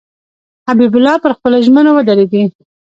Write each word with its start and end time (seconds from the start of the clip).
حبیب 0.67 0.93
الله 0.97 1.15
پر 1.23 1.31
خپلو 1.37 1.57
ژمنو 1.65 1.91
ودرېدی. 1.93 2.41